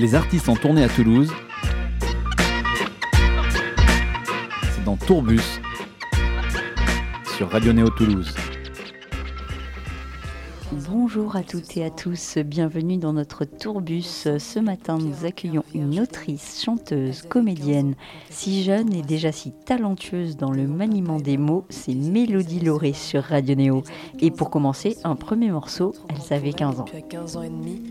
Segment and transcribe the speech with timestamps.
[0.00, 1.30] Les artistes en tournée à Toulouse.
[4.74, 5.60] C'est dans Tourbus
[7.36, 8.34] sur Radio Néo Toulouse.
[10.72, 14.28] Bonjour à toutes et à tous, bienvenue dans notre tourbus.
[14.38, 17.94] Ce matin, nous accueillons une autrice, chanteuse, comédienne,
[18.30, 23.24] si jeune et déjà si talentueuse dans le maniement des mots, c'est Mélodie Lauré sur
[23.24, 23.82] Radio Néo.
[24.20, 26.84] Et pour commencer, un premier morceau, elles avaient 15 ans.
[26.84, 27.82] Depuis 15 ans et demi,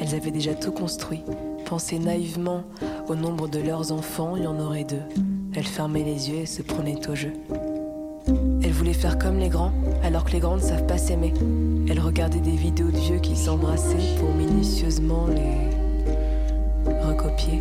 [0.00, 1.22] elles avaient déjà tout construit,
[1.68, 2.62] pensaient naïvement
[3.08, 5.02] au nombre de leurs enfants, il y en aurait deux.
[5.54, 7.32] Elles fermaient les yeux et se prenaient au jeu.
[8.62, 9.72] Elles voulaient faire comme les grands,
[10.02, 11.34] alors que les grands ne savent pas s'aimer.
[11.90, 17.60] Elles regardaient des vidéos de vieux qui s'embrassaient pour minutieusement les recopier.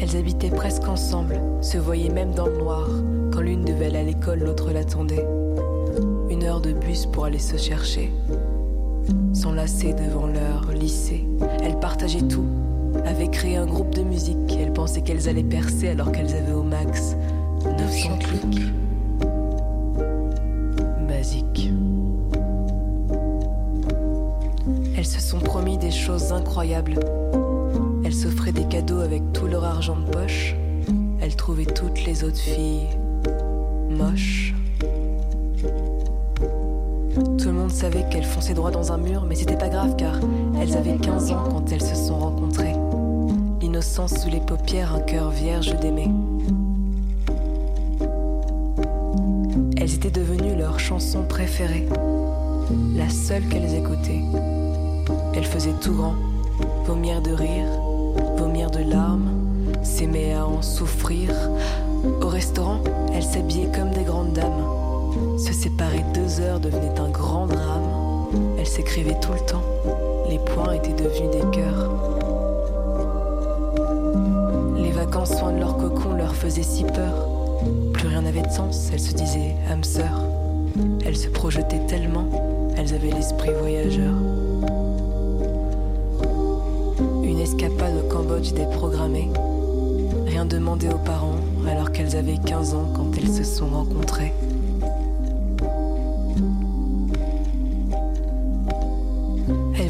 [0.00, 2.88] Elles habitaient presque ensemble, se voyaient même dans le noir.
[3.32, 5.26] Quand l'une devait aller à l'école, l'autre l'attendait.
[6.28, 8.12] Une heure de bus pour aller se chercher.
[9.32, 11.26] S'enlacer devant leur lycée.
[11.62, 12.46] Elles partageaient tout,
[13.04, 14.56] avaient créé un groupe de musique.
[14.58, 17.16] Elles pensaient qu'elles allaient percer alors qu'elles avaient au max
[17.64, 18.62] 900 clics.
[21.08, 21.72] Basique.
[24.96, 26.98] Elles se sont promis des choses incroyables.
[28.04, 30.54] Elles s'offraient des cadeaux avec tout leur argent de poche.
[31.20, 32.88] Elles trouvaient toutes les autres filles
[33.90, 34.54] moches.
[37.18, 40.14] Tout le monde savait qu'elles fonçaient droit dans un mur, mais c'était pas grave car
[40.60, 42.74] elles avaient 15 ans quand elles se sont rencontrées.
[43.60, 46.08] L'innocence sous les paupières, un cœur vierge d'aimer.
[49.76, 51.88] Elles étaient devenues leur chanson préférée,
[52.94, 54.22] la seule qu'elles écoutaient.
[55.34, 56.14] Elles faisaient tout grand,
[56.84, 57.66] vomir de rire,
[58.36, 59.30] vomir de larmes,
[59.82, 61.30] s'aimer à en souffrir.
[62.22, 62.80] Au restaurant,
[63.12, 64.77] elles s'habillaient comme des grandes dames.
[65.38, 68.26] Se séparer deux heures devenait un grand drame.
[68.58, 69.62] Elles s'écrivaient tout le temps.
[70.28, 71.90] Les points étaient devenus des cœurs.
[74.76, 77.28] Les vacances soin de leur cocon leur faisaient si peur.
[77.92, 80.24] Plus rien n'avait de sens, elles se disaient âme sœur.
[81.06, 82.26] Elles se projetaient tellement,
[82.76, 84.14] elles avaient l'esprit voyageur.
[87.22, 89.30] Une escapade au Cambodge déprogrammée.
[90.26, 91.36] Rien demandé aux parents
[91.68, 94.32] alors qu'elles avaient 15 ans quand elles se sont rencontrées.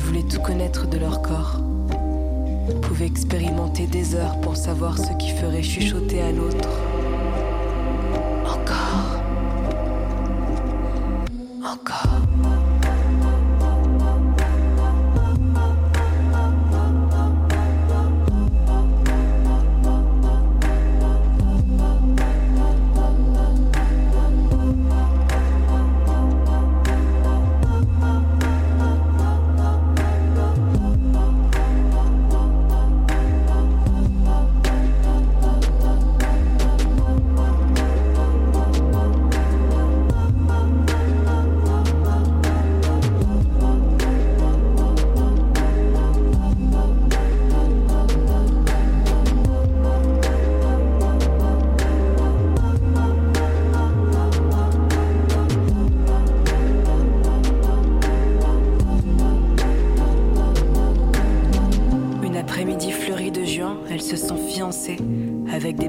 [0.09, 1.61] Voulaient tout connaître de leur corps.
[2.81, 6.88] Pouvaient expérimenter des heures pour savoir ce qui ferait chuchoter à l'autre.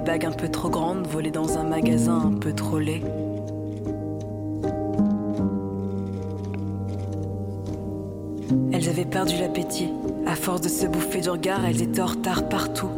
[0.09, 3.03] Un peu trop grandes volées dans un magasin un peu trop laid.
[8.73, 9.89] Elles avaient perdu l'appétit.
[10.25, 12.89] À force de se bouffer du regard, elles étaient en retard partout.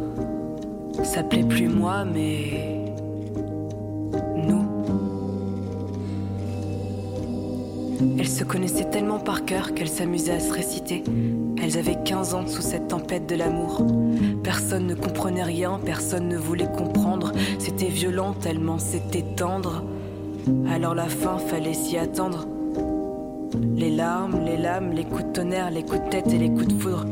[1.04, 2.80] Ça plaît plus moi, mais.
[4.36, 4.64] Nous.
[8.18, 11.04] Elles se connaissaient tellement par cœur qu'elles s'amusaient à se réciter.
[11.62, 13.86] Elles avaient 15 ans sous cette tempête de l'amour.
[14.42, 17.30] Personne ne comprenait rien, personne ne voulait comprendre.
[17.60, 19.84] C'était violent tellement c'était tendre.
[20.68, 22.48] Alors la fin, fallait s'y attendre.
[23.76, 26.66] Les larmes, les lames, les coups de tonnerre, les coups de tête et les coups
[26.66, 27.06] de foudre.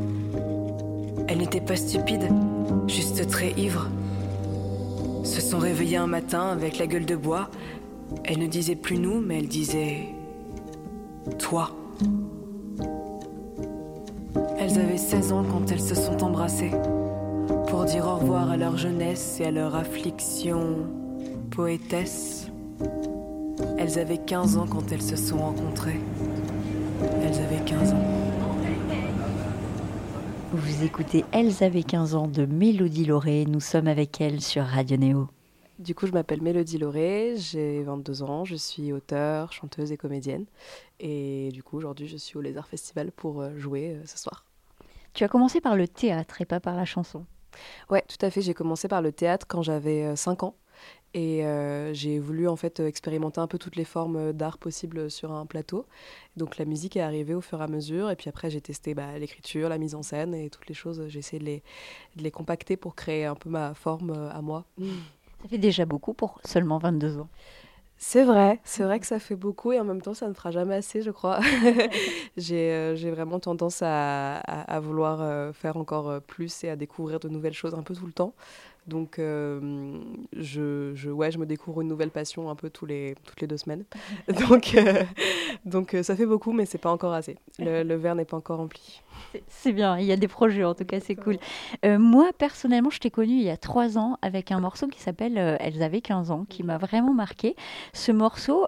[1.28, 2.28] Elles n'étaient pas stupides,
[2.88, 3.88] juste très ivres.
[5.22, 7.50] Se sont réveillées un matin avec la gueule de bois.
[8.24, 10.08] Elles ne disaient plus nous, mais elles disaient
[11.38, 11.70] toi.
[15.00, 16.70] 16 ans quand elles se sont embrassées
[17.68, 20.86] pour dire au revoir à leur jeunesse et à leur affliction
[21.50, 22.48] poétesse.
[23.78, 26.00] Elles avaient 15 ans quand elles se sont rencontrées.
[27.22, 28.04] Elles avaient 15 ans.
[30.52, 33.46] Vous écoutez Elles avaient 15 ans de Mélodie Lauré.
[33.46, 35.28] Nous sommes avec elle sur Radio Néo.
[35.78, 40.44] Du coup, je m'appelle Mélodie Lauré, j'ai 22 ans, je suis auteure, chanteuse et comédienne.
[41.00, 44.44] Et du coup, aujourd'hui, je suis au Lézard Festival pour euh, jouer euh, ce soir.
[45.14, 47.26] Tu as commencé par le théâtre et pas par la chanson.
[47.90, 48.42] Ouais, tout à fait.
[48.42, 50.54] J'ai commencé par le théâtre quand j'avais 5 ans.
[51.12, 55.32] Et euh, j'ai voulu en fait expérimenter un peu toutes les formes d'art possibles sur
[55.32, 55.86] un plateau.
[56.36, 58.10] Donc la musique est arrivée au fur et à mesure.
[58.10, 61.02] Et puis après, j'ai testé bah, l'écriture, la mise en scène et toutes les choses.
[61.08, 61.62] J'ai essayé de les,
[62.16, 64.64] de les, compacter pour créer un peu ma forme euh, à moi.
[65.42, 67.28] Ça fait déjà beaucoup pour seulement 22 ans.
[68.02, 70.50] C'est vrai, c'est vrai que ça fait beaucoup et en même temps ça ne fera
[70.50, 71.40] jamais assez, je crois.
[72.52, 77.28] Euh, j'ai vraiment tendance à, à, à vouloir faire encore plus et à découvrir de
[77.28, 78.34] nouvelles choses un peu tout le temps.
[78.86, 80.00] Donc, euh,
[80.32, 83.46] je, je, ouais, je me découvre une nouvelle passion un peu tous les, toutes les
[83.46, 83.84] deux semaines.
[84.48, 85.04] donc, euh,
[85.64, 87.36] donc euh, ça fait beaucoup, mais c'est pas encore assez.
[87.58, 89.02] Le, le verre n'est pas encore rempli.
[89.48, 91.36] C'est bien, il y a des projets en tout cas, c'est cool.
[91.84, 95.36] moi, personnellement, je t'ai connue il y a trois ans avec un morceau qui s'appelle
[95.60, 97.54] Elles avaient 15 ans, qui m'a vraiment marqué.
[97.92, 98.66] Ce morceau,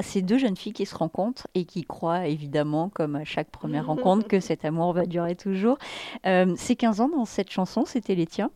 [0.00, 3.86] c'est deux jeunes filles qui se rencontrent et qui croient évidemment, comme à chaque première
[3.86, 5.78] rencontre, que cet amour va durer toujours.
[6.24, 8.50] ces 15 ans dans cette chanson, c'était les tiens?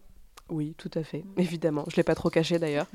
[0.50, 1.84] Oui, tout à fait, évidemment.
[1.88, 2.86] Je ne l'ai pas trop caché d'ailleurs.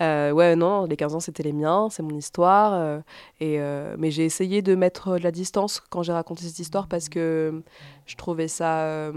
[0.00, 2.74] Euh, ouais, non, les 15 ans, c'était les miens, c'est mon histoire.
[2.74, 3.00] Euh,
[3.40, 6.88] et, euh, mais j'ai essayé de mettre de la distance quand j'ai raconté cette histoire
[6.88, 7.62] parce que
[8.06, 9.12] je trouvais ça.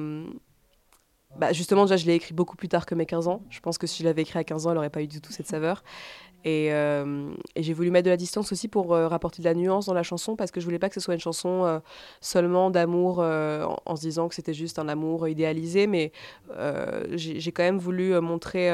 [1.37, 3.41] Bah, justement, déjà, je l'ai écrit beaucoup plus tard que mes 15 ans.
[3.49, 5.21] Je pense que si je l'avais écrit à 15 ans, elle n'aurait pas eu du
[5.21, 5.83] tout cette saveur.
[6.45, 9.85] Euh, et, j'ai voulu mettre de la distance aussi pour euh, rapporter de la nuance
[9.85, 11.79] dans la chanson parce que je voulais pas que ce soit une chanson euh,
[12.19, 16.11] seulement d'amour en, se disant que c'était juste un amour idéalisé, mais
[17.13, 18.71] j'ai quand même voulu montrer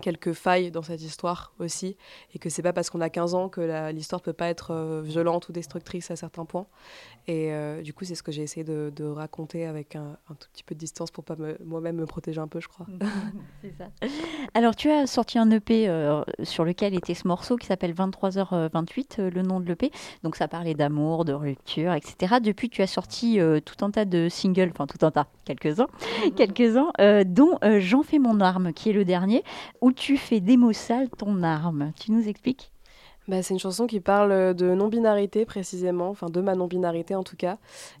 [0.00, 1.96] quelques failles dans cette histoire aussi
[2.34, 5.48] et que c'est pas parce qu'on a 15 ans que l'histoire peut pas être violente
[5.48, 6.66] ou destructrice à certains points
[7.28, 10.62] et euh, du coup, c'est ce que j'ai essayé de, raconter avec un, tout petit
[10.62, 12.86] peu de distance pour pas moi-même me protéger un peu, je crois.
[13.62, 13.88] c'est ça.
[14.54, 19.20] Alors, tu as sorti un EP euh, sur lequel était ce morceau qui s'appelle 23h28,
[19.20, 19.90] euh, le nom de l'EP.
[20.22, 22.36] Donc, ça parlait d'amour, de rupture, etc.
[22.42, 25.88] Depuis, tu as sorti tout un tas de singles, enfin tout un tas, quelques-uns,
[26.36, 26.92] quelques-uns,
[27.26, 29.44] dont J'en fais mon arme, qui est le dernier,
[29.80, 30.56] où tu fais des
[31.16, 31.92] ton arme.
[31.98, 32.70] Tu nous expliques
[33.28, 37.36] bah, c'est une chanson qui parle de non-binarité précisément, enfin de ma non-binarité en tout
[37.36, 37.58] cas,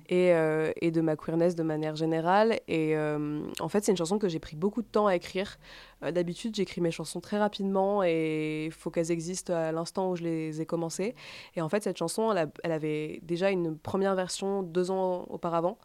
[0.08, 2.60] et, euh, de ma queerness de manière générale.
[2.66, 5.58] Et euh, en fait, c'est une chanson que j'ai pris beaucoup de temps à écrire.
[6.02, 10.16] Euh, d'habitude, j'écris mes chansons très rapidement et il faut qu'elles existent à l'instant où
[10.16, 11.14] je les ai commencées.
[11.56, 15.76] Et en fait, cette chanson, elle avait déjà une première version deux ans auparavant.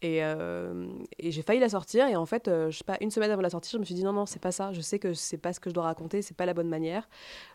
[0.00, 0.86] Et, euh,
[1.18, 2.06] et j'ai failli la sortir.
[2.06, 3.94] Et en fait, euh, je sais pas, une semaine avant la sortie, je me suis
[3.94, 4.72] dit non, non, c'est pas ça.
[4.72, 7.08] Je sais que c'est pas ce que je dois raconter, c'est pas la bonne manière.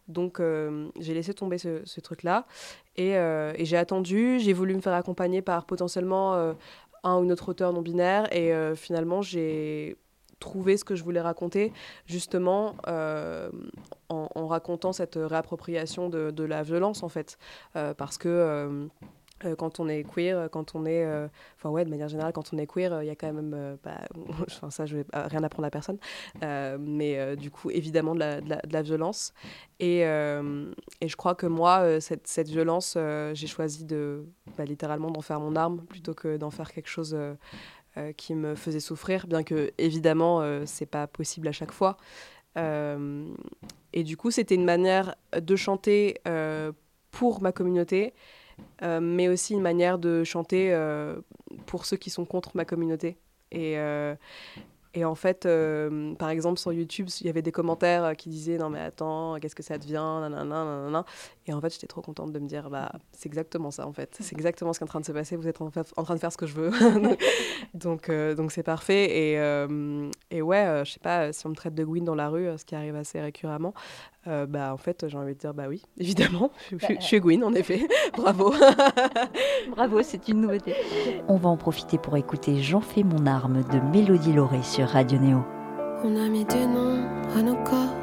[0.10, 2.46] Donc, euh, j'ai laissé tomber ce, truc-là.
[2.98, 3.16] Et,
[3.60, 4.40] j'ai attendu.
[4.40, 6.34] J'ai voulu me faire accompagner par potentiellement
[7.04, 8.34] un ou une autre auteur non binaire.
[8.36, 9.96] Et finalement, j'ai
[10.40, 11.72] trouvé ce que je voulais raconter,
[12.06, 12.76] justement
[14.10, 17.38] en, racontant cette réappropriation de, la violence, en fait.
[17.74, 18.90] parce que
[19.58, 21.06] quand on est queer, euh, quand on est.
[21.06, 23.78] Euh, enfin, ouais, de manière générale, quand on est queer, il y a quand même.
[23.84, 24.02] Bah,
[24.48, 25.98] enfin, ça, je vais rien apprendre à personne.
[26.42, 29.34] mais du coup, évidemment, de la, de la, violence.
[29.80, 32.98] Et, et, je crois que moi, cette, cette violence,
[33.34, 34.26] j'ai choisi de.
[34.58, 37.18] Bah, littéralement d'en faire mon arme plutôt que d'en faire quelque chose.
[38.18, 41.98] qui me faisait souffrir, bien que évidemment c'est pas possible à chaque fois.
[42.56, 46.20] et du coup, c'était une manière de chanter
[47.14, 48.14] pour ma communauté,
[48.82, 51.16] euh, mais aussi une manière de chanter euh,
[51.66, 53.18] pour ceux qui sont contre ma communauté.
[53.52, 54.16] Et, euh,
[54.96, 55.48] et en fait,
[56.20, 59.56] par exemple, sur YouTube, il y avait des commentaires qui disaient Non, mais attends, qu'est-ce
[59.56, 60.30] que ça devient.
[61.48, 64.16] Et en fait, j'étais trop contente de me dire bah, C'est exactement ça, en fait.
[64.20, 65.36] C'est exactement ce qui est en train de se passer.
[65.36, 66.72] Vous êtes en, train de faire ce que je veux.
[67.74, 69.06] donc, donc c'est parfait.
[69.06, 69.34] Et,
[70.30, 72.66] et ouais, je sais pas, si on me traite de Gwyn dans la rue, ce
[72.66, 73.74] qui arrive assez récurremment,
[74.28, 77.44] euh, bah, en fait, j'ai envie de dire, bah oui, évidemment, je, je, suis Gwyn,
[77.44, 77.88] en effet.
[78.18, 78.54] Bravo.
[79.76, 80.76] Bravo, c'est une nouveauté.
[81.28, 85.20] On va en profiter pour écouter J'en fais mon arme de Mélodie Lauré sur Radio
[85.20, 85.44] Néo.
[86.04, 87.96] On a mis des noms à nos corps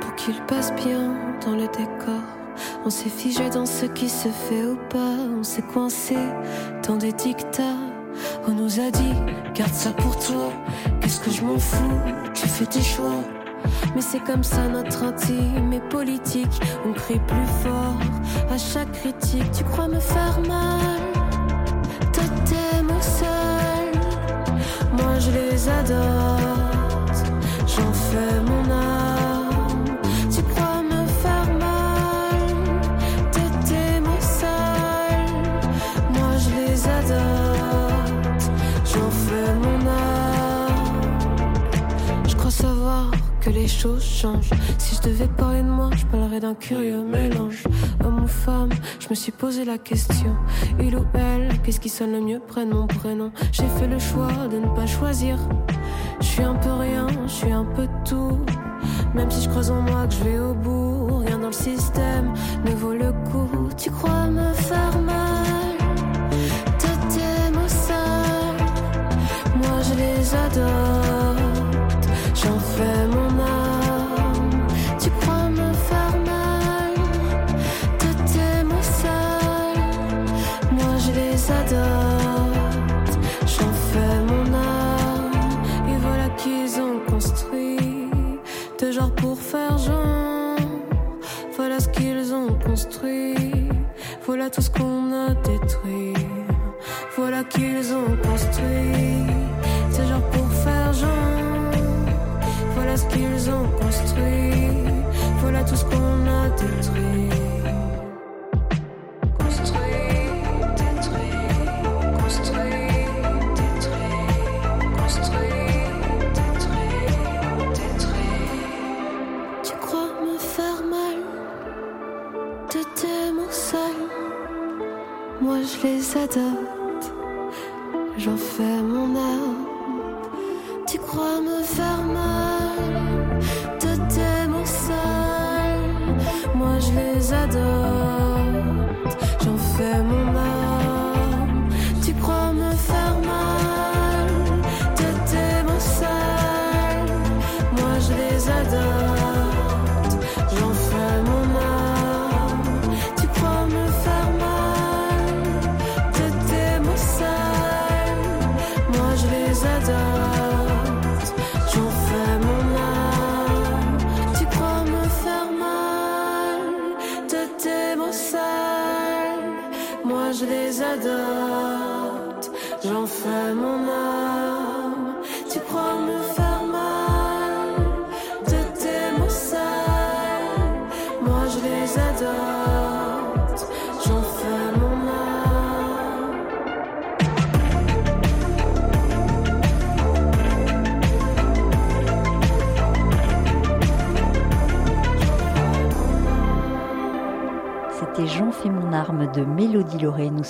[0.00, 2.22] pour qu'ils passent bien dans le décor.
[2.84, 5.16] On s'est figé dans ce qui se fait ou pas.
[5.38, 6.16] On s'est coincé
[6.86, 7.78] dans des dictats.
[8.46, 9.14] On nous a dit,
[9.54, 10.52] garde ça pour toi.
[11.00, 12.00] Qu'est-ce que je m'en fous,
[12.34, 13.24] tu fais tes choix.
[13.94, 16.60] Mais c'est comme ça notre intime et politique.
[16.86, 17.96] On crie plus fort
[18.50, 19.50] à chaque critique.
[19.52, 21.00] Tu crois me faire mal?
[22.12, 23.92] T'aimes au seul.
[24.92, 26.38] Moi je les adore.
[27.66, 28.61] J'en fais mon
[43.82, 47.64] Si je devais parler de moi, je parlerais d'un curieux mélange.
[48.04, 48.68] Homme ou femme,
[49.00, 50.36] je me suis posé la question.
[50.78, 53.32] Il ou elle, qu'est-ce qui sonne le mieux Prenne mon prénom?
[53.50, 55.36] J'ai fait le choix de ne pas choisir.
[56.20, 58.38] Je suis un peu rien, je suis un peu tout.
[59.16, 62.32] Même si je croise en moi que je vais au bout, rien dans le système
[62.64, 63.68] ne vaut le coup.
[63.76, 65.76] Tu crois me faire mal?
[66.78, 68.64] De tes mots sales,
[69.56, 71.31] moi je les adore.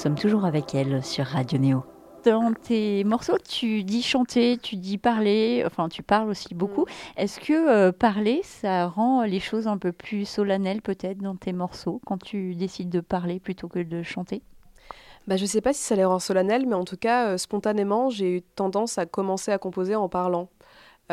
[0.02, 1.84] Sommes toujours avec elle sur Radio Néo.
[2.24, 6.86] Dans tes morceaux, tu dis chanter, tu dis parler, enfin tu parles aussi beaucoup.
[7.16, 11.52] Est-ce que euh, parler, ça rend les choses un peu plus solennelles peut-être dans tes
[11.52, 14.42] morceaux quand tu décides de parler plutôt que de chanter?
[15.28, 18.10] Bah, je sais pas si ça les rend solennels, mais en tout cas, euh, spontanément,
[18.10, 20.48] j'ai eu tendance à commencer à composer en parlant.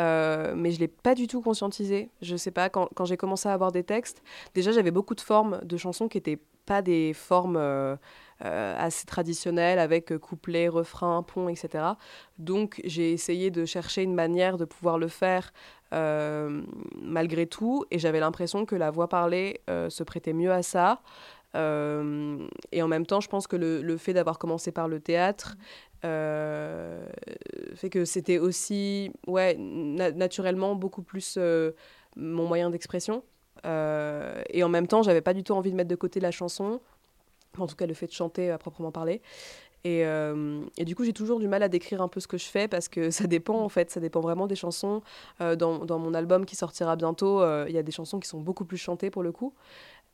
[0.00, 2.10] Euh, mais je l'ai pas du tout conscientisé.
[2.22, 4.20] Je sais pas, quand, quand j'ai commencé à avoir des textes,
[4.54, 7.96] déjà j'avais beaucoup de formes de chansons qui étaient pas des formes euh,
[8.40, 11.96] assez traditionnelles avec euh, couplet, refrain, pont, etc.
[12.38, 15.52] Donc j'ai essayé de chercher une manière de pouvoir le faire
[15.92, 16.62] euh,
[17.00, 21.02] malgré tout, et j'avais l'impression que la voix parlée euh, se prêtait mieux à ça.
[21.56, 25.00] Euh, et en même temps, je pense que le, le fait d'avoir commencé par le
[25.00, 25.56] théâtre
[26.04, 27.04] euh,
[27.74, 31.72] fait que c'était aussi, ouais, na- naturellement beaucoup plus euh,
[32.16, 33.24] mon moyen d'expression.
[33.66, 36.30] Euh, et en même temps, j'avais pas du tout envie de mettre de côté la
[36.30, 36.80] chanson,
[37.58, 39.22] en tout cas le fait de chanter à proprement parler.
[39.84, 42.36] Et, euh, et du coup, j'ai toujours du mal à décrire un peu ce que
[42.36, 45.02] je fais parce que ça dépend en fait, ça dépend vraiment des chansons.
[45.40, 48.28] Euh, dans, dans mon album qui sortira bientôt, euh, il y a des chansons qui
[48.28, 49.54] sont beaucoup plus chantées pour le coup.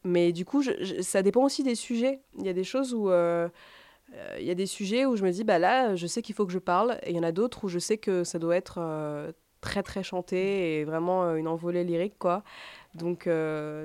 [0.05, 2.21] Mais du coup, je- je- ça dépend aussi des sujets.
[2.38, 3.11] Il y a des choses où.
[4.38, 6.47] il y a des sujets où je me dis, bah là, je sais qu'il faut
[6.47, 6.99] que je parle.
[7.02, 8.81] Et il y en a d'autres où je sais que ça doit être
[9.61, 12.45] très, très chanté et vraiment une envolée lyrique, quoi.
[12.95, 13.28] Donc,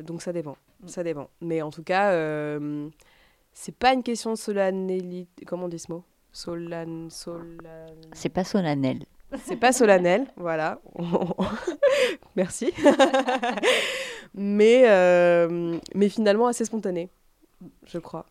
[0.03, 0.57] donc ça dépend.
[0.85, 1.29] Ça dépend.
[1.41, 2.11] Mais en tout cas,
[3.53, 5.45] c'est pas une question de solennité.
[5.45, 6.03] Comment on dit ce mot?
[6.31, 7.57] Solan, solan...
[8.13, 9.05] C'est pas solennel.
[9.43, 10.79] C'est pas solennel, voilà.
[12.35, 12.73] Merci.
[14.33, 17.09] mais, euh, mais finalement assez spontané,
[17.85, 18.25] je crois.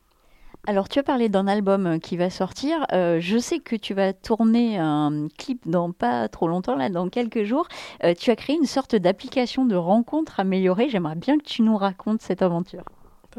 [0.66, 2.84] Alors, tu as parlé d'un album euh, qui va sortir.
[2.92, 7.08] Euh, je sais que tu vas tourner un clip dans pas trop longtemps, là, dans
[7.08, 7.66] quelques jours.
[8.04, 10.90] Euh, tu as créé une sorte d'application de rencontre améliorée.
[10.90, 12.84] J'aimerais bien que tu nous racontes cette aventure.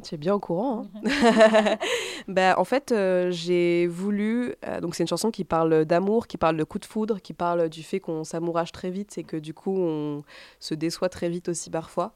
[0.02, 0.86] Tu es bien au courant.
[1.06, 1.78] hein.
[2.28, 4.56] bah, en fait, euh, j'ai voulu.
[4.66, 7.34] euh, donc, c'est une chanson qui parle d'amour, qui parle de coup de foudre, qui
[7.34, 10.24] parle du fait qu'on s'amourage très vite et que du coup, on
[10.60, 12.14] se déçoit très vite aussi parfois.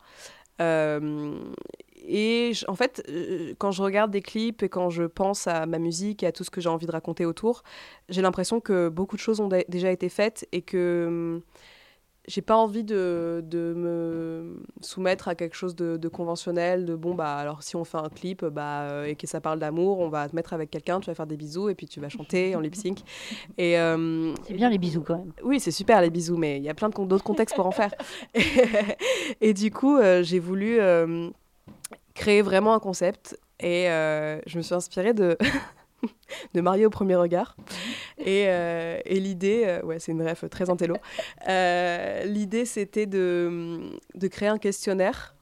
[0.61, 1.37] Euh,
[2.07, 3.05] et je- en fait,
[3.57, 6.45] quand je regarde des clips et quand je pense à ma musique et à tout
[6.45, 7.63] ce que j'ai envie de raconter autour,
[8.07, 11.41] j'ai l'impression que beaucoup de choses ont dé- déjà été faites et que hum,
[12.27, 17.13] j'ai pas envie de, de, me soumettre à quelque chose de, de, conventionnel, de bon,
[17.13, 20.09] bah alors si on fait un clip bah, euh, et que ça parle d'amour, on
[20.09, 22.55] va te mettre avec quelqu'un, tu vas faire des bisous et puis tu vas chanter
[22.55, 22.99] en lip sync.
[23.57, 25.31] Et, euh, c'est bien les bisous quand même.
[25.43, 27.93] Oui, c'est super les bisous, mais il y a plein d'autres contextes pour en faire.
[29.41, 30.79] et, du coup, euh, j'ai voulu
[32.13, 35.37] créer vraiment un concept et je me suis inspirée de.
[36.53, 37.55] de marier au premier regard.
[38.17, 40.95] Et, euh, l'idée, euh, ouais, c'est une rêve très intello.
[41.47, 43.97] Euh, l'idée, c'était de
[44.29, 45.34] créer un questionnaire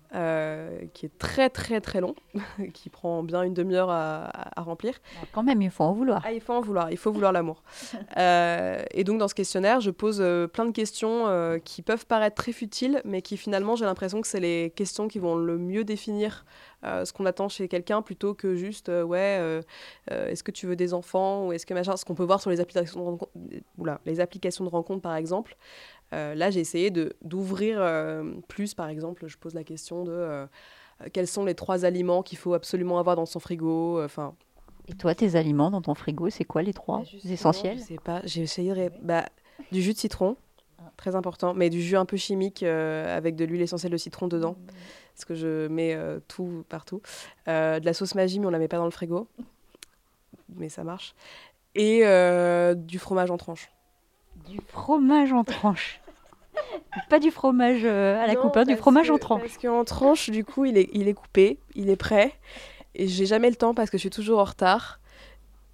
[0.93, 2.15] qui est très très très long,
[2.73, 4.93] qui prend bien une demi-heure à, à, remplir.
[5.21, 6.21] Ah, quand même, il faut en vouloir.
[6.25, 7.63] Ah, il faut en vouloir, il faut vouloir l'amour.
[8.17, 13.01] et donc dans ce questionnaire, je pose plein de questions qui peuvent paraître très futiles,
[13.05, 16.45] mais qui finalement, j'ai l'impression que c'est les questions qui vont le mieux définir
[16.85, 19.61] euh, ce qu'on attend chez quelqu'un plutôt que juste euh, ouais euh,
[20.09, 22.49] est-ce que tu veux des enfants ou est-ce que machin ce qu'on peut voir sur
[22.49, 23.31] les applications de rencontre,
[24.05, 25.55] les applications de rencontre par exemple
[26.35, 27.81] là j'ai essayé de d'ouvrir
[28.47, 30.47] plus par exemple je pose la question de
[31.11, 34.35] quels sont les trois aliments qu'il faut absolument avoir dans son frigo enfin
[34.87, 37.99] et toi tes aliments dans ton frigo c'est quoi les trois bah, essentiels je sais
[38.03, 38.91] pas j'ai essayé de...
[39.01, 39.25] bah,
[39.71, 40.37] du jus de citron
[40.97, 44.51] très important, mais du jus un peu chimique avec de l'huile essentielle de citron dedans.
[44.51, 44.73] Mmh
[45.13, 47.01] parce que je mets euh, tout partout.
[47.47, 49.27] Euh, de la sauce magie, mais on la met pas dans le frigo.
[50.55, 51.15] Mais ça marche.
[51.75, 53.71] Et euh, du fromage en tranche.
[54.47, 56.01] Du fromage en tranche
[57.09, 59.41] Pas du fromage à la coupe, hein, du fromage en tranche.
[59.41, 62.33] Parce qu'en tranche, du coup, il est, il est coupé, il est prêt.
[62.95, 64.99] Et j'ai jamais le temps parce que je suis toujours en retard.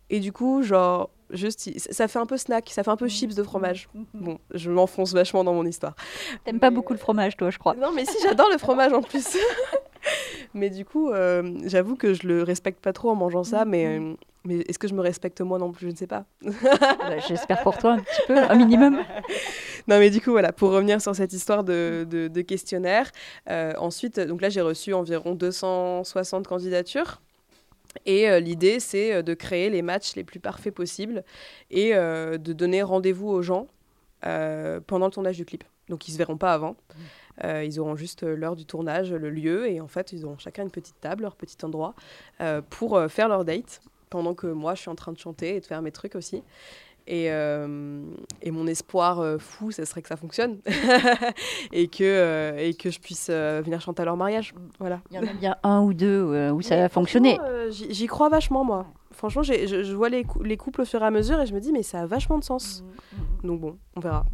[0.09, 3.35] Et du coup, genre, juste, ça fait un peu snack, ça fait un peu chips
[3.35, 3.89] de fromage.
[4.13, 5.95] Bon, je m'enfonce vachement dans mon histoire.
[6.43, 7.75] T'aimes pas beaucoup le fromage, toi, je crois.
[7.75, 9.37] Non, mais si, j'adore le fromage en plus.
[10.53, 13.99] mais du coup, euh, j'avoue que je le respecte pas trop en mangeant ça, mais,
[13.99, 14.13] euh,
[14.45, 15.87] mais est-ce que je me respecte moi non plus?
[15.87, 16.25] Je ne sais pas.
[16.41, 18.97] Bah, j'espère pour toi un petit peu, un minimum.
[19.87, 23.11] non, mais du coup, voilà, pour revenir sur cette histoire de, de, questionnaire,
[23.49, 27.19] euh, ensuite, donc là, j'ai reçu environ 260 candidatures.
[28.05, 31.23] Et euh, l'idée, c'est euh, de créer les matchs les plus parfaits possibles
[31.71, 33.67] et euh, de donner rendez-vous aux gens
[34.21, 35.63] pendant le tournage du clip.
[35.87, 36.75] Donc ils ne se verront pas avant.
[37.41, 40.71] ils auront juste l'heure du tournage, le lieu, et en fait, ils auront chacun une
[40.71, 41.95] petite table, leur petit endroit,
[42.69, 45.65] pour faire leur date, pendant que moi, je suis en train de chanter et de
[45.65, 46.43] faire mes trucs aussi.
[47.07, 48.03] Et, euh,
[48.43, 50.59] et, mon espoir euh, fou, ce serait que ça fonctionne
[51.71, 54.53] et, que, euh, et que je puisse venir chanter à leur mariage.
[54.77, 55.01] Voilà.
[55.09, 57.39] Il y en a bien un ou deux où ça va fonctionner.
[57.71, 58.85] J'y crois vachement, moi.
[59.11, 61.59] Franchement, je, je, vois les, les, couples au fur et à mesure et je me
[61.59, 62.83] dis, mais ça a vachement de sens.
[62.83, 63.47] Mmh, mmh, mmh.
[63.47, 64.25] Donc bon, on verra.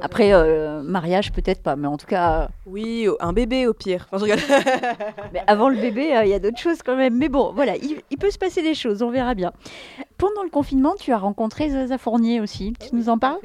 [0.00, 2.48] Après, euh, mariage, peut-être pas, mais en tout cas.
[2.66, 4.08] Oui, un bébé au pire.
[5.32, 7.16] mais avant le bébé, euh, il y a d'autres choses quand même.
[7.16, 9.52] Mais bon, voilà, il, peut se passer des choses, on verra bien.
[10.16, 12.74] Pendant le confinement, tu as rencontré Zaza Fournier aussi.
[12.78, 13.38] Tu nous en parles?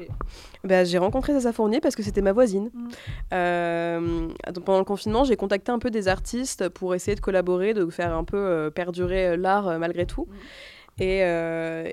[0.64, 2.70] bah, J'ai rencontré Zaza Fournier parce que c'était ma voisine.
[2.74, 2.88] Mm.
[3.34, 4.28] Euh,
[4.66, 8.14] pendant le confinement, j'ai contacté un peu des artistes pour essayer de collaborer, de faire
[8.16, 10.28] un peu perdurer l'art malgré tout.
[10.30, 11.02] Mm.
[11.02, 11.20] Et,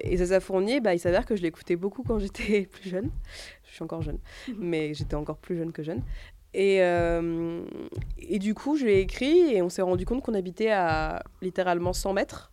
[0.02, 3.10] et, Zaza Fournier, bah, il s'avère que je l'écoutais beaucoup quand j'étais plus jeune
[3.70, 4.56] je suis encore jeune, mhm.
[4.59, 6.02] mais j'étais encore plus jeune que jeune.
[6.52, 7.62] Et, euh,
[8.18, 11.22] et du coup, je lui ai écrit et on s'est rendu compte qu'on habitait à
[11.42, 12.52] littéralement 100 mètres.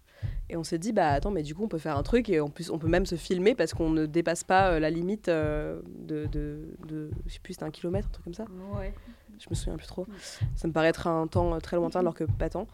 [0.50, 2.40] Et on s'est dit, bah attends, mais du coup, on peut faire un truc et
[2.40, 5.28] en plus, on peut même se filmer parce qu'on ne dépasse pas euh, la limite
[5.28, 8.46] euh, de, de, de, Je sais plus, c'était un kilomètre, un truc comme ça.
[8.78, 8.94] Ouais.
[9.40, 10.08] Je me souviens plus trop.
[10.56, 12.66] Ça me paraît être un temps très lointain alors que pas tant.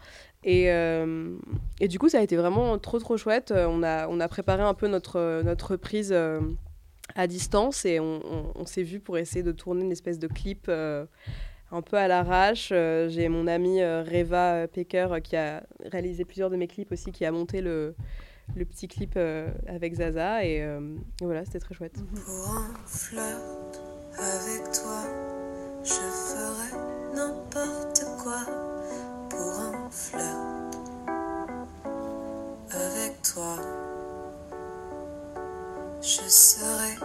[0.44, 0.68] Et,
[1.80, 3.52] et du coup, ça a été vraiment trop, trop chouette.
[3.54, 6.14] On a, on a préparé un peu notre, notre reprise
[7.14, 11.06] à distance et on, s'est vu pour essayer de tourner une espèce de clip euh,
[11.70, 12.70] un peu à l'arrache.
[12.72, 17.12] Euh, j'ai mon amie euh, Reva Pecker qui a réalisé plusieurs de mes clips aussi,
[17.12, 17.94] qui a monté le,
[18.56, 19.18] le petit clip
[19.66, 20.66] avec Zaza et,
[21.20, 21.94] voilà, c'était très chouette.
[21.94, 23.80] Pour un flirt
[24.18, 25.04] avec toi,
[25.84, 28.40] je n'importe quoi.
[29.30, 30.54] Pour un flirt
[32.70, 33.83] avec toi.
[36.06, 36.98] Je serai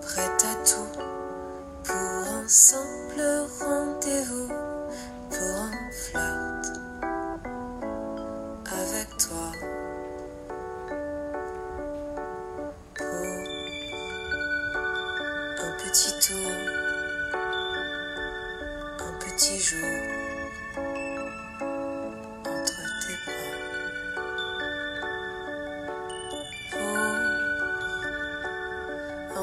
[0.00, 0.88] prête à tout
[1.84, 3.20] pour un simple
[3.60, 6.81] rendez-vous, pour un flirt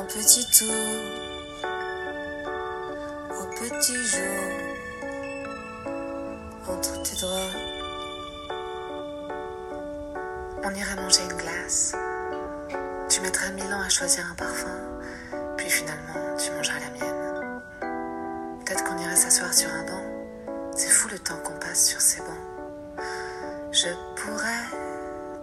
[0.10, 0.74] petit tour,
[3.40, 4.42] au petit jour,
[6.68, 7.56] entre tes draps.
[10.64, 11.96] On ira manger une glace.
[13.08, 14.80] Tu mettras mille ans à choisir un parfum,
[15.58, 17.62] puis finalement tu mangeras la mienne.
[18.66, 20.72] Peut-être qu'on irait s'asseoir sur un banc.
[20.76, 23.04] C'est fou le temps qu'on passe sur ces bancs.
[23.72, 24.66] Je pourrais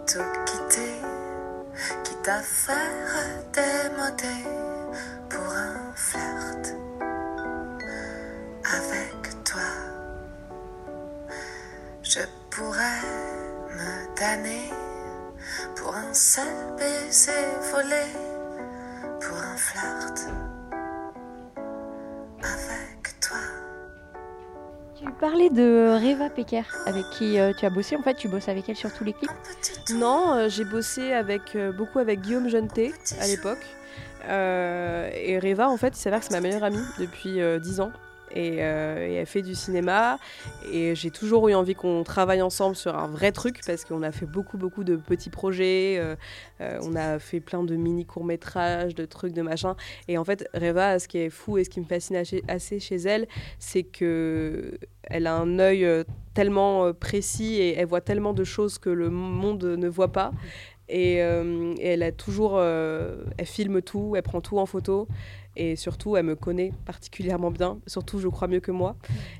[0.05, 0.95] tout quitter,
[2.03, 4.56] quitte à faire des
[5.29, 6.75] pour un flirt
[8.63, 9.61] avec toi.
[12.03, 12.19] Je
[12.49, 13.01] pourrais
[13.69, 14.71] me damner
[15.75, 16.45] pour un seul
[16.77, 17.31] baiser
[17.71, 18.05] volé,
[19.19, 20.27] pour un flirt
[22.39, 23.37] avec toi.
[24.95, 27.95] Tu parlais de Reva Pecker, avec qui euh, tu as bossé.
[27.95, 29.31] En fait, tu bosses avec elle sur tous les clips
[29.93, 33.63] Non, euh, j'ai bossé avec, euh, beaucoup avec Guillaume Jeuneté à l'époque.
[34.27, 37.79] Euh, et Reva, en fait, il s'avère que c'est ma meilleure amie depuis euh, 10
[37.81, 37.91] ans.
[38.35, 40.19] Et, euh, et elle fait du cinéma.
[40.73, 44.11] Et j'ai toujours eu envie qu'on travaille ensemble sur un vrai truc parce qu'on a
[44.11, 45.95] fait beaucoup, beaucoup de petits projets.
[45.97, 46.15] euh,
[46.59, 49.77] euh, on a fait plein de mini courts-métrages, de trucs, de machin.
[50.09, 52.17] Et en fait, Reva, ce qui est fou et ce qui me fascine
[52.49, 53.27] assez- chez elle,
[53.59, 58.43] c'est que elle a un œil euh, tellement euh, précis et elle voit tellement de
[58.43, 60.31] choses que le monde ne voit pas.
[60.89, 65.07] Et, euh, et elle a toujours, euh, elle filme tout, elle prend tout en photo
[65.57, 68.95] et surtout elle me connaît particulièrement bien, surtout je crois mieux que moi.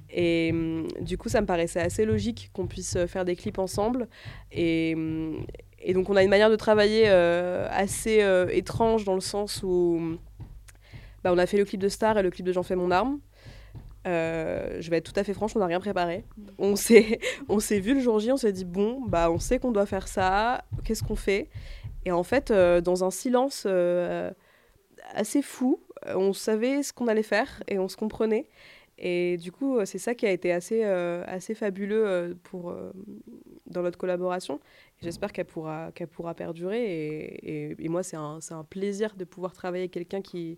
[0.10, 4.08] Et hum, du coup ça me paraissait assez logique qu'on puisse faire des clips ensemble.
[4.52, 4.96] Et,
[5.94, 10.18] donc on a une manière de travailler euh, assez euh, étrange dans le sens où
[11.24, 12.92] bah, on a fait le clip de Star et le clip de J'en fais mon
[12.92, 13.20] arme.
[14.08, 16.24] Euh, je vais être tout à fait franche, on n'a rien préparé.
[16.58, 19.60] On s'est, on s'est vu le jour J, on s'est dit bon, bah on sait
[19.60, 20.64] qu'on doit faire ça.
[20.84, 21.50] Qu'est-ce qu'on fait?
[22.06, 24.32] Et en fait, euh, dans un silence euh,
[25.14, 28.48] assez fou, on savait ce qu'on allait faire et on se comprenait.
[29.00, 32.74] Et du coup, c'est ça qui a été assez, assez fabuleux pour,
[33.68, 34.60] dans notre collaboration.
[35.04, 37.76] J'espère qu'elle pourra, qu'elle pourra perdurer.
[37.78, 40.58] Et, moi, c'est un, c'est un plaisir de pouvoir travailler avec quelqu'un qui,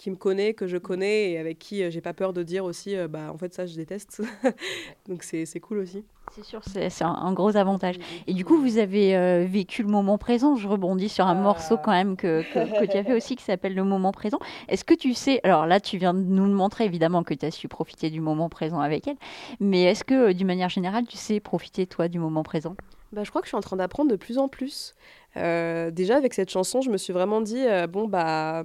[0.00, 2.64] qui me connaît, que je connais et avec qui euh, j'ai pas peur de dire
[2.64, 4.22] aussi, euh, bah en fait ça je déteste.
[5.08, 6.04] Donc c'est cool aussi.
[6.32, 7.96] C'est sûr, c'est un, un gros avantage.
[8.28, 10.54] Et du coup, vous avez euh, vécu le moment présent.
[10.54, 13.42] Je rebondis sur un morceau quand même que, que, que tu as fait aussi qui
[13.42, 14.38] s'appelle Le moment présent.
[14.68, 17.44] Est-ce que tu sais, alors là, tu viens de nous le montrer évidemment que tu
[17.44, 19.16] as su profiter du moment présent avec elle,
[19.58, 22.76] mais est-ce que d'une manière générale, tu sais profiter toi du moment présent?
[23.12, 24.94] Bah, je crois que je suis en train d'apprendre de plus en plus.
[25.36, 28.64] Euh, déjà avec cette chanson, je me suis vraiment dit euh, bon bah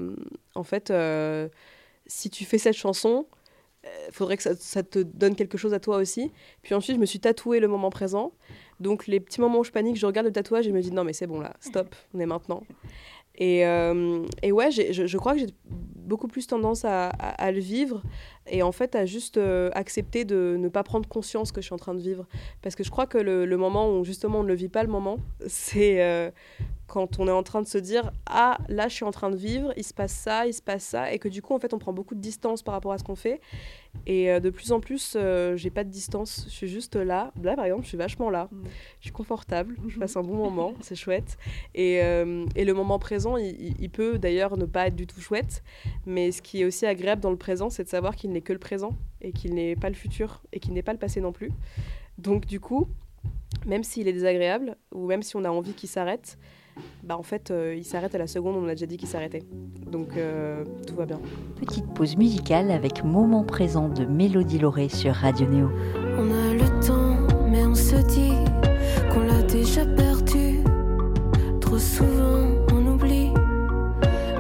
[0.54, 1.48] en fait euh,
[2.06, 3.26] si tu fais cette chanson,
[4.08, 6.32] il faudrait que ça, ça te donne quelque chose à toi aussi.
[6.64, 8.34] Puis ensuite, je me suis tatoué le moment présent.
[8.80, 10.92] Donc les petits moments où je panique, je regarde le tatouage et je me dis
[10.92, 12.64] non mais c'est bon là, stop, on est maintenant.
[13.38, 17.52] Et, euh, et ouais, je, je crois que j'ai beaucoup plus tendance à, à- à
[17.52, 18.02] le vivre
[18.48, 21.74] et en fait à juste euh, accepter de ne pas prendre conscience que je suis
[21.74, 22.28] en train de vivre.
[22.62, 24.84] Parce que je crois que le, le moment où justement on ne le vit pas
[24.84, 25.18] le moment,
[25.48, 26.30] c'est euh,
[26.96, 29.36] quand on est en train de se dire ah là je suis en train de
[29.36, 31.74] vivre, il se passe ça, il se passe ça, et que du coup en fait
[31.74, 33.42] on prend beaucoup de distance par rapport à ce qu'on fait.
[34.06, 37.32] Et euh, de plus en plus, euh, j'ai pas de distance, je suis juste là.
[37.44, 38.64] Là par exemple, je suis vachement là, Mm.
[39.00, 41.38] je suis confortable, je passe un bon moment, c'est chouette.
[41.74, 45.06] Et, euh, et le moment présent, il, il- il peut d'ailleurs ne pas être du
[45.06, 45.64] tout chouette,
[46.06, 48.54] mais ce qui est aussi agréable dans le présent, c'est de savoir qu'il n'est que
[48.54, 51.34] le présent et qu'il n'est pas le futur et qu'il n'est pas le passé non
[51.34, 51.52] plus.
[52.18, 52.88] Donc du coup,
[53.66, 56.38] même s'il est désagréable ou même si on a envie qu'il s'arrête,
[57.04, 59.44] bah en fait, euh, il s'arrête à la seconde on a déjà dit qu'il s'arrêtait.
[59.92, 61.20] Donc euh, tout va bien.
[61.60, 65.70] Petite pause musicale avec Moment présent de Mélodie Lauré sur Radio Néo.
[66.18, 67.18] On a le temps,
[67.50, 68.34] mais on se dit
[69.14, 70.60] qu'on l'a déjà perdu.
[71.62, 73.32] Trop souvent, on oublie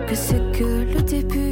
[0.07, 1.44] que c'est que le début.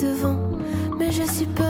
[0.00, 0.36] Devant.
[0.98, 1.69] Mais j'ai si peur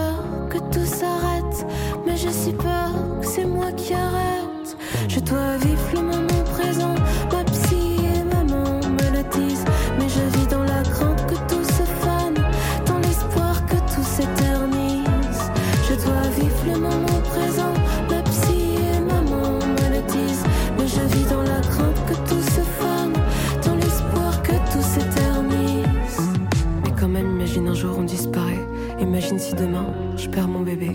[29.54, 29.86] demain
[30.16, 30.90] je perds mon bébé.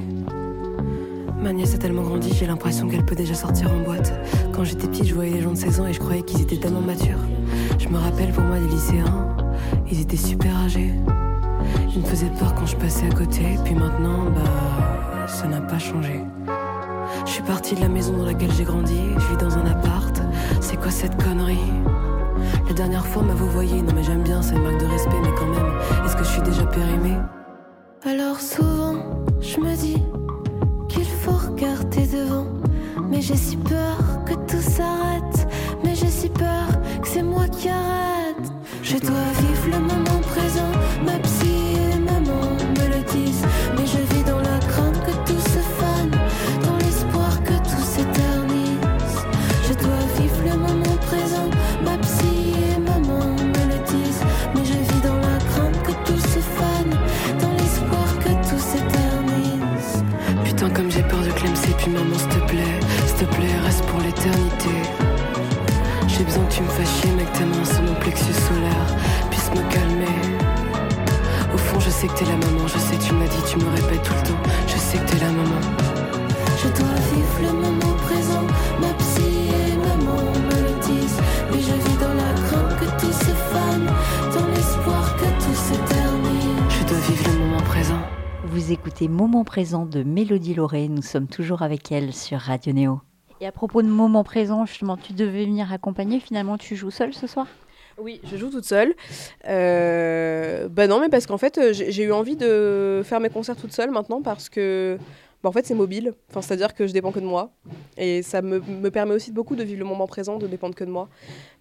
[1.42, 4.14] Ma nièce a tellement grandi, j'ai l'impression qu'elle peut déjà sortir en boîte.
[4.54, 6.58] Quand j'étais petite, je voyais les gens de 16 ans et je croyais qu'ils étaient
[6.58, 7.20] tellement matures.
[7.78, 9.36] Je me rappelle pour moi les lycéens,
[9.92, 10.92] ils étaient super âgés.
[11.94, 15.80] Ils me faisaient peur quand je passais à côté, puis maintenant, bah, ça n'a pas
[15.80, 16.22] changé.
[17.26, 20.22] Je suis partie de la maison dans laquelle j'ai grandi, je vis dans un appart.
[20.62, 21.58] C'est quoi cette connerie?
[22.68, 25.32] La dernière fois, m'a vous non mais j'aime bien, c'est une marque de respect, mais
[25.38, 27.18] quand même, est-ce que je suis déjà périmée?
[28.08, 29.98] Alors souvent, je me dis
[30.88, 32.46] qu'il faut regarder devant.
[33.10, 33.85] Mais j'ai si peur
[72.06, 74.28] sais que t'es la maman, je sais tu m'as dit, tu me répètes tout le
[74.28, 75.62] temps, je sais que t'es la maman.
[76.58, 78.46] Je dois vivre le moment présent.
[78.80, 81.20] Ma psy et maman me le disent.
[81.52, 83.86] Mais je vis dans la crainte que tout se fane.
[84.34, 86.80] Dans l'espoir que tout s'éternise.
[86.80, 88.02] Je dois vivre le moment présent.
[88.46, 90.88] Vous écoutez Moment présent de Mélodie Lauré.
[90.88, 93.02] Nous sommes toujours avec elle sur Radio Néo.
[93.42, 96.20] Et à propos de Moment présent, justement, tu devais venir accompagner.
[96.20, 97.48] Finalement, tu joues seule ce soir?
[97.98, 98.94] Oui, je joue toute seule.
[99.48, 103.56] Euh, bah non, mais parce qu'en fait, j'ai j'ai eu envie de faire mes concerts
[103.56, 104.98] toute seule maintenant parce que,
[105.42, 106.14] bah en fait, c'est mobile.
[106.30, 107.52] Enfin, c'est-à-dire que je dépends que de moi.
[107.98, 110.84] Et ça me, me permet aussi beaucoup de vivre le moment présent, de dépendre que
[110.84, 111.08] de moi.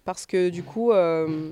[0.03, 1.51] Parce que du coup, euh,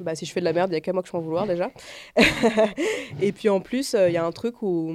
[0.00, 1.18] bah, si je fais de la merde, il n'y a qu'à moi que je peux
[1.18, 1.70] en vouloir déjà.
[3.20, 4.94] Et puis en plus, euh, il y a un truc où,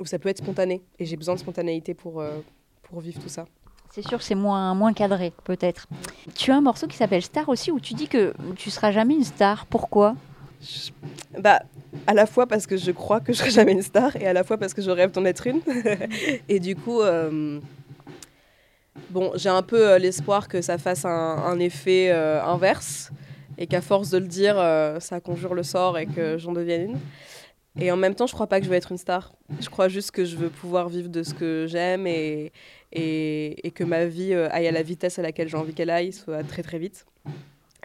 [0.00, 0.82] où ça peut être spontané.
[0.98, 2.40] Et j'ai besoin de spontanéité pour, euh,
[2.82, 3.46] pour vivre tout ça.
[3.94, 5.86] C'est sûr, c'est moins, moins cadré, peut-être.
[6.34, 9.12] Tu as un morceau qui s'appelle Star aussi, où tu dis que tu seras jamais
[9.12, 9.66] une star.
[9.66, 10.16] Pourquoi?
[11.38, 11.60] Bah,
[12.06, 14.32] à la fois parce que je crois que je serai jamais une star et à
[14.32, 15.60] la fois parce que je rêve d'en être une.
[16.48, 17.60] et du coup, euh,
[19.10, 23.10] bon, j'ai un peu euh, l'espoir que ça fasse un, effet euh, inverse
[23.58, 24.54] et qu'à force de le dire,
[25.00, 26.98] ça conjure le sort et que j'en devienne une.
[27.80, 29.32] Et en même temps, je crois pas que je veux être une star.
[29.60, 32.52] Je crois juste que je veux pouvoir vivre de ce que j'aime et,
[32.92, 35.90] et, et que ma vie euh, aille à la vitesse à laquelle j'ai envie qu'elle
[35.90, 37.06] aille, soit très très vite.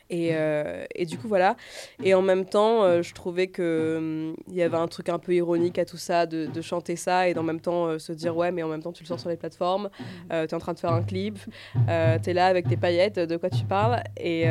[0.09, 1.55] Et, euh, et du coup, voilà.
[2.03, 5.79] Et en même temps, euh, je trouvais qu'il y avait un truc un peu ironique
[5.79, 8.69] à tout ça, de, chanter ça et en même temps se dire Ouais, mais en
[8.69, 9.89] même temps, tu le sors sur les plateformes,
[10.29, 11.37] tu es en train de faire un clip,
[11.75, 14.01] tu es là avec tes paillettes, de quoi tu parles.
[14.17, 14.45] Et,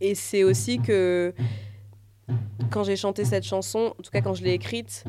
[0.00, 1.32] et c'est aussi que
[2.70, 5.04] quand j'ai chanté cette chanson, en tout cas quand je l'ai écrite,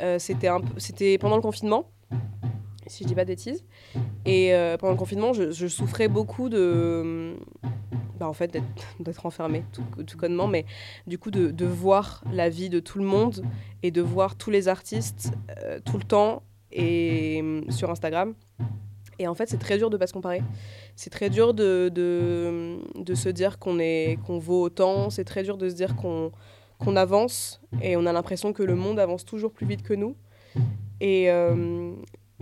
[0.00, 1.90] euh, c'était pendant le confinement,
[2.86, 3.64] si je dis pas de bêtises.
[4.24, 7.36] Et euh, pendant le confinement, je, souffrais beaucoup de.
[8.18, 8.52] Bah, en fait,
[9.00, 10.64] d'être- enfermée, tout, tout connement, mais
[11.06, 13.44] du coup, de, voir la vie de tout le monde
[13.82, 15.32] et de voir tous les artistes
[15.64, 18.34] euh, tout le temps et sur Instagram.
[19.18, 20.42] Et en fait, c'est très dur de pas se comparer.
[20.96, 23.78] C'est très dur de, de, de se dire qu'on
[24.26, 25.10] qu'on vaut autant.
[25.10, 26.32] C'est très dur de se dire qu'on
[26.82, 30.16] qu'on avance et on a l'impression que le monde avance toujours plus vite que nous.
[31.00, 31.94] Et, euh,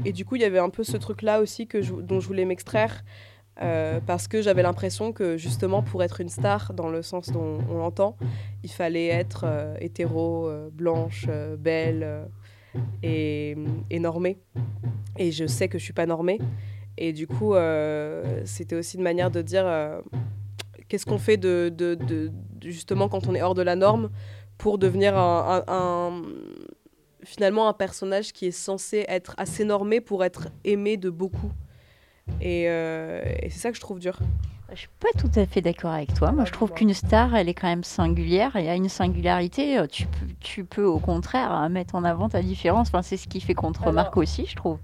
[0.05, 2.45] et du coup, il y avait un peu ce truc-là aussi que dont je voulais
[2.45, 3.05] m'extraire
[3.63, 7.59] euh, parce que j'avais l'impression que justement pour être une star dans le sens dont
[7.71, 8.17] on l'entend,
[8.63, 11.27] il fallait être euh, hétéro, blanche,
[11.59, 12.27] belle
[13.03, 13.57] et,
[13.91, 14.39] et normée.
[15.19, 16.39] Et je sais que je suis pas normée.
[16.99, 20.01] Et du coup, euh, c'était aussi une manière de dire euh,
[20.89, 22.31] qu'est-ce qu'on fait de, de- de-
[22.63, 24.11] justement quand on est hors de la norme
[24.59, 26.23] pour devenir un, un- un-
[27.25, 31.51] finalement un personnage qui est censé être assez normé pour être aimé de beaucoup.
[32.41, 34.19] Et, euh, et c'est ça que je trouve dur.
[34.73, 36.31] Je suis pas tout à fait d'accord avec toi.
[36.31, 38.53] Moi, je trouve qu'une star, elle est quand même singulière.
[38.55, 39.81] Il y a une singularité.
[39.91, 42.87] Tu peux, tu peux au contraire mettre en avant ta différence.
[42.89, 44.79] Enfin, c'est ce qui fait qu'on te remarque aussi, je trouve.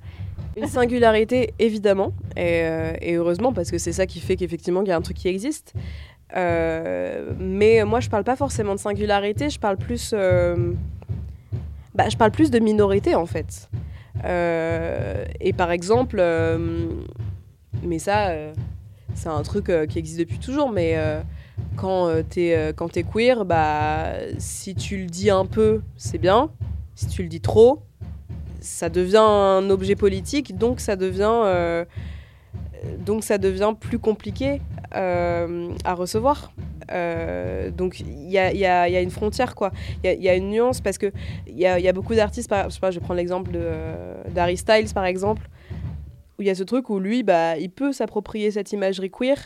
[0.56, 4.88] Une singularité, évidemment, et, euh, et heureusement, parce que c'est ça qui fait qu'effectivement, il
[4.88, 5.74] y a un truc qui existe.
[6.34, 10.72] Euh, mais moi, je parle pas forcément de singularité, je parle plus, euh,
[11.94, 13.68] bah, je parle plus de minorité, en fait.
[14.24, 16.22] Et par exemple,
[17.82, 18.32] mais ça,
[19.14, 20.96] c'est un truc qui existe depuis toujours, mais
[21.76, 26.50] quand t'es quand queer, bah, si tu le dis un peu, c'est bien.
[26.94, 27.82] Si tu le dis trop,
[28.66, 31.84] ça devient un objet politique, donc ça devient, euh,
[32.98, 34.60] donc ça devient plus compliqué
[34.94, 36.52] euh, à recevoir.
[36.92, 39.70] Euh, donc il y a, une frontière, quoi.
[40.04, 41.12] Il y a, une nuance parce que
[41.46, 43.52] il y a, beaucoup d'artistes, je sais vais l'exemple
[44.34, 45.48] d'Harry Styles, par exemple,
[46.38, 49.38] où il y a ce truc où lui, bah, il peut s'approprier cette imagerie queer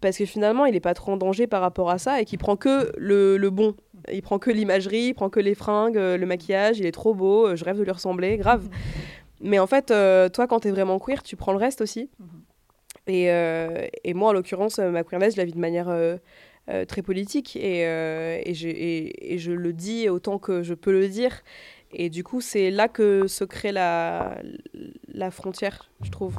[0.00, 2.38] parce que finalement, il n'est pas trop en danger par rapport à ça et qu'il
[2.38, 3.74] prend que le bon.
[4.12, 7.14] Il prend que l'imagerie, il prend que les fringues, euh, le maquillage, il est trop
[7.14, 8.68] beau, euh, je rêve de lui ressembler, grave.
[9.40, 12.08] Mais en fait, euh, toi, quand t'es vraiment queer, tu prends le reste aussi.
[13.06, 16.16] Et, euh, et moi, en l'occurrence, ma queerness, je la vis de manière euh,
[16.88, 21.42] très politique et, et, et, je le dis autant que je peux le dire.
[21.92, 24.38] Et du coup, c'est là que se crée la,
[25.12, 26.36] la frontière, je trouve.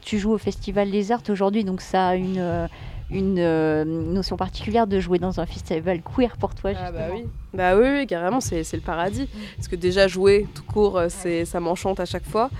[0.00, 2.68] Tu joues au Festival des Arts aujourd'hui, donc ça a une
[3.10, 7.24] une euh, notion particulière de jouer dans un festival queer pour toi ah bah oui.
[7.52, 9.28] Bah oui, oui carrément c'est le paradis.
[9.56, 12.50] Parce que déjà jouer tout court euh, c'est ça m'enchante à chaque fois.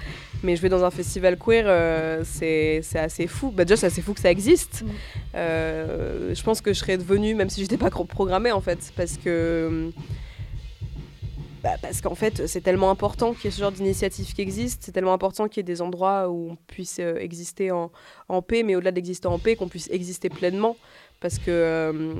[0.43, 3.51] Mais jouer dans un festival queer euh, c'est assez fou.
[3.51, 4.83] Bah déjà c'est assez fou que ça existe.
[4.83, 4.89] Mm.
[5.35, 8.93] je pense que je serais devenue même si j'étais pas programmée en fait.
[8.97, 9.91] Parce que
[11.65, 14.83] bah, parce qu'en fait, c'est tellement important qu'il y ait ce genre d'initiative qui existe,
[14.85, 17.91] c'est tellement important qu'il y ait des endroits où on puisse euh, exister en,
[18.47, 20.77] paix, mais au-delà d'exister en paix, qu'on puisse exister pleinement.
[21.21, 22.13] Parce que, euh,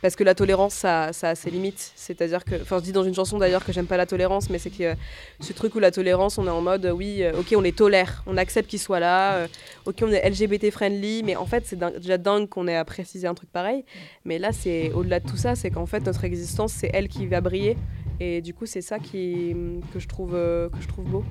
[0.00, 1.92] parce que la tolérance, ça, a ses limites.
[1.96, 4.58] C'est-à-dire que, enfin, je dis dans une chanson d'ailleurs que j'aime pas la tolérance, mais
[4.58, 4.94] c'est que
[5.40, 8.24] ce truc où la tolérance, on est en mode, oui, euh, ok, on les tolère,
[8.26, 9.48] on accepte qu'ils soient là,
[9.84, 13.26] ok, on est LGBT friendly, mais en fait, c'est déjà dingue qu'on ait à préciser
[13.26, 13.84] un truc pareil.
[14.24, 17.26] Mais là, c'est au-delà de tout ça, c'est qu'en fait, notre existence, c'est elle qui
[17.26, 17.76] va briller.
[18.24, 19.52] Et du coup, c'est ça qui,
[19.92, 21.24] que, je trouve, que je trouve beau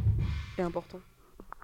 [0.57, 0.99] et important.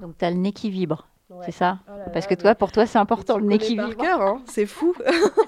[0.02, 1.10] Donc, tu as le nez qui vibre.
[1.44, 4.02] C'est ça oh Parce que toi, pour toi, c'est important le nez qui vibre.
[4.02, 4.96] Hein c'est fou.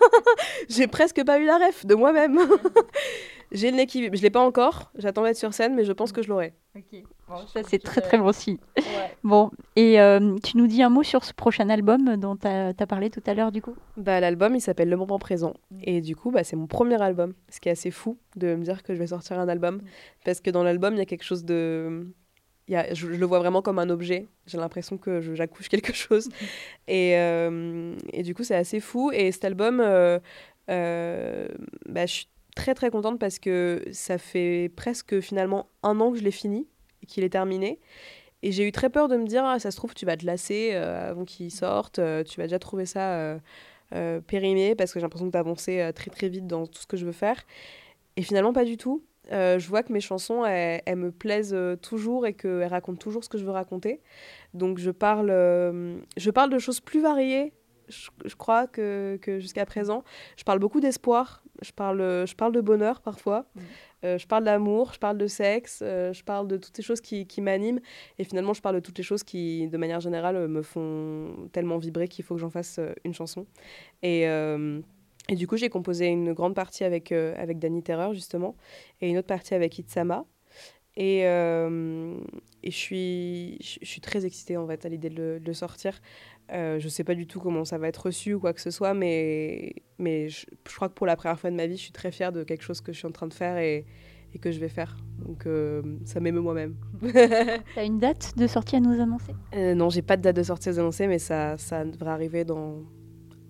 [0.70, 2.38] J'ai presque pas eu la ref de moi-même.
[3.54, 4.18] J'ai le nez qui vibre.
[4.18, 4.92] Je l'ai pas encore.
[4.96, 6.54] J'attends d'être sur scène, mais je pense que je l'aurai.
[6.76, 7.04] Ok.
[7.48, 8.60] Ça, c'est très très bon aussi.
[9.24, 12.74] Bon, et euh, tu nous dis un mot sur ce prochain album dont tu as,
[12.88, 13.76] parlé tout à l'heure, du coup?
[13.98, 15.54] Bah, L'album, il s'appelle Le Moment Présent.
[15.72, 15.80] Mm.
[15.84, 17.34] Et du coup, bah, c'est mon premier album.
[17.50, 19.76] Ce qui est assez fou de me dire que je vais sortir un album.
[19.76, 19.82] Mm.
[20.24, 22.08] Parce que dans l'album, il y a quelque chose de
[22.94, 24.28] je, le vois vraiment comme un objet.
[24.46, 26.30] J'ai l'impression que j'accouche quelque chose.
[26.88, 29.12] Et, euh, et, du coup, c'est assez fou.
[29.12, 30.20] Et cet album, euh,
[30.70, 31.48] euh,
[31.88, 36.18] bah, je suis très très contente parce que ça fait presque finalement un an que
[36.18, 36.68] je l'ai fini
[37.08, 37.80] qu'il est terminé.
[38.42, 40.26] Et j'ai eu très peur de me dire, ah, ça se trouve, tu vas te
[40.26, 43.38] lasser avant qu'il sorte, tu vas déjà trouver ça
[44.28, 47.12] périmé parce que j'ai l'impression avancé très très vite dans tout ce que je veux
[47.12, 47.44] faire.
[48.16, 49.04] Et finalement, pas du tout.
[49.32, 53.24] Euh, je vois que mes chansons, elles, me plaisent euh, toujours et qu'elles racontent toujours
[53.24, 54.02] ce que je veux raconter.
[54.54, 57.54] Donc je parle, euh, je parle de choses plus variées,
[57.88, 60.04] je, crois, que, que jusqu'à présent.
[60.38, 63.62] Je parle beaucoup d'espoir, je parle, je parle de bonheur parfois, mmh.
[64.04, 67.42] Je parle d'amour, je parle de sexe, je parle de toutes ces choses qui, qui
[67.42, 67.80] m'animent.
[68.18, 71.78] Et finalement, je parle de toutes les choses qui, de manière générale, me font tellement
[71.78, 73.46] vibrer qu'il faut que j'en fasse une chanson.
[74.04, 74.28] Et...
[75.30, 78.56] Et du coup, j'ai composé une grande partie avec, euh, avec Danny Terreur, justement,
[79.00, 80.26] et une autre partie avec Itsama.
[80.98, 82.18] Et, euh,
[82.64, 86.02] et je, suis, je, suis très excitée, en fait, à l'idée de, le sortir.
[86.52, 88.62] Euh, je ne sais pas du tout comment ça va être reçu ou quoi que
[88.62, 91.84] ce soit, mais, mais je, crois que pour la première fois de ma vie, je
[91.84, 93.86] suis très fière de quelque chose que je suis en train de faire et,
[94.34, 94.98] et que je vais faire.
[95.20, 95.48] Donc
[96.06, 96.76] ça m'émeut moi-même.
[97.02, 99.34] tu as une date de sortie à nous annoncer?
[99.54, 102.46] Non, j'ai pas de date de sortie à nous annoncer, mais ça, ça devrait arriver
[102.46, 102.84] dans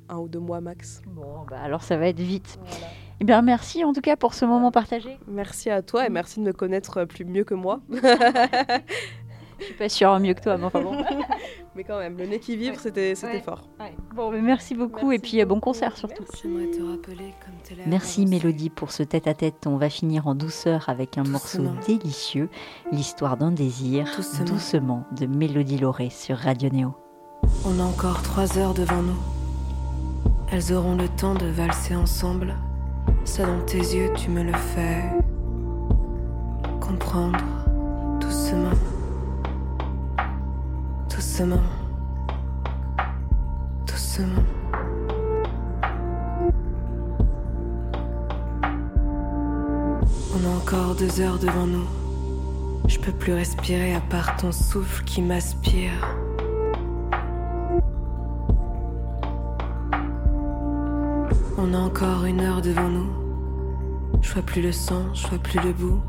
[0.09, 1.01] un ou deux mois max.
[1.07, 2.59] Bon, bah alors ça va être vite.
[3.21, 5.17] Eh bien, merci en tout cas pour ce moment partagé.
[5.27, 7.81] Merci à toi et merci de me connaître plus mieux que moi.
[9.59, 11.03] Je suis pas sûre mieux que toi, mais enfin bon.
[11.75, 13.63] mais quand même, le nez qui vibre, c'était fort.
[14.15, 16.23] Bon, mais merci beaucoup et puis bon concert surtout.
[17.85, 19.65] Merci Mélodie pour ce tête-à-tête.
[19.65, 22.49] On va finir en douceur avec un morceau délicieux,
[22.91, 24.45] l'histoire d'un désir, doucement.
[24.45, 26.95] doucement de Mélodie Lauré sur Radio Néo.
[27.65, 29.17] On a encore trois heures devant nous.
[30.51, 32.55] Elles auront le temps de valser ensemble.
[33.23, 35.03] Ça dans tes yeux, tu me le fais
[36.79, 37.37] comprendre
[38.19, 38.71] doucement,
[41.19, 41.59] doucement,
[43.85, 44.43] doucement.
[50.33, 51.85] On a encore deux heures devant nous.
[52.87, 55.91] Je peux plus respirer à part ton souffle qui m'aspire.
[61.57, 63.09] On a encore une heure devant nous.
[64.21, 66.01] Je vois plus le sang, je vois plus le bout.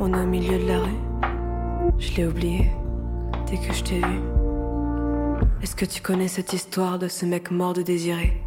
[0.00, 1.92] On est au milieu de la rue.
[1.98, 2.79] Je l'ai oublié
[3.58, 4.20] que je t'ai vu.
[5.62, 8.42] Est-ce que tu connais cette histoire de ce mec mort de désiré?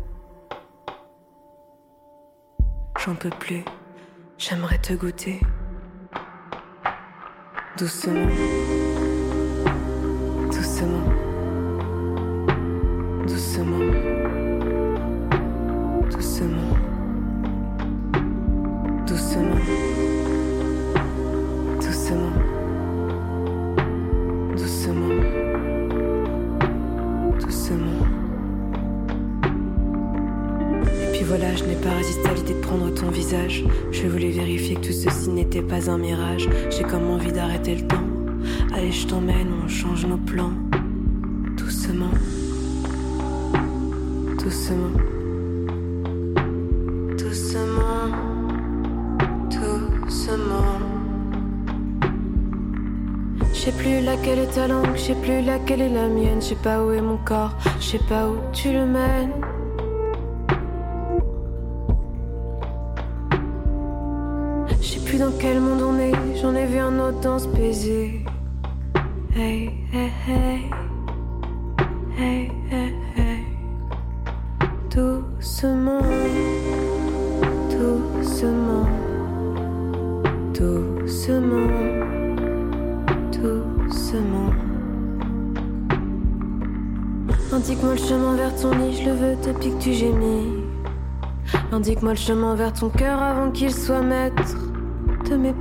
[3.04, 3.64] J'en peux plus.
[4.38, 5.42] J'aimerais te goûter.
[7.78, 8.28] Doucement.
[10.52, 11.04] Doucement.
[13.28, 14.23] Doucement.
[35.90, 36.50] un mirage.
[36.70, 38.04] J'ai comme envie d'arrêter le temps.
[38.74, 40.52] Allez, je t'emmène, on change nos plans.
[41.58, 42.12] Doucement.
[44.40, 45.00] Doucement.
[47.18, 48.08] Doucement.
[49.50, 50.80] Doucement.
[53.54, 56.48] Je sais plus laquelle est ta langue, je sais plus laquelle est la mienne, je
[56.48, 59.32] sais pas où est mon corps, je sais pas où tu le mènes.
[65.44, 68.24] Quel monde on est, j'en ai vu un autre dans ce baiser.
[69.36, 70.70] Hey, hey, hey.
[72.18, 73.44] Hey, hey, hey.
[74.90, 76.00] Doucement,
[77.70, 78.88] doucement,
[80.54, 81.68] doucement,
[83.34, 84.54] doucement.
[87.52, 90.64] Indique-moi le chemin vers ton lit, je le veux depuis que tu gémis.
[91.74, 94.63] Indique-moi le chemin vers ton cœur avant qu'il soit maître
[95.34, 95.54] de mes.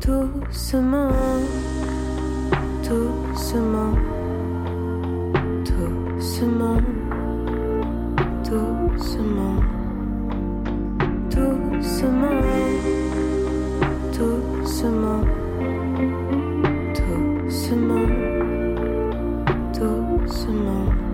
[0.00, 1.10] Doucement,
[2.82, 3.92] doucement,
[5.68, 6.80] doucement,
[8.44, 9.60] doucement, doucement,
[11.30, 12.40] doucement,
[14.12, 15.20] doucement,
[16.94, 18.08] doucement,
[19.74, 21.13] doucement,